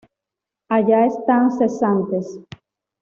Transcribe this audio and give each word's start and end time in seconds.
Allá 0.67 1.05
están 1.05 1.51
cesantes. 1.51 2.39